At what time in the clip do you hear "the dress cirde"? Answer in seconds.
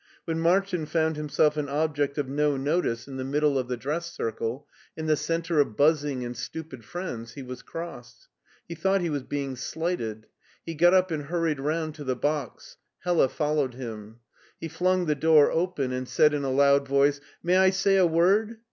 3.67-4.63